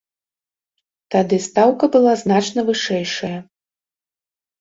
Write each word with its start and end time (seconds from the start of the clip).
Тады 1.15 1.37
стаўка 1.47 1.89
была 1.95 2.13
значна 2.21 2.59
вышэйшая. 2.71 3.29